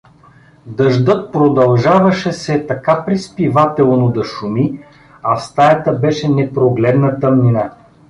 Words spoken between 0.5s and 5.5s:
Дъждът продължаваше се така приспивателно да шуми, а в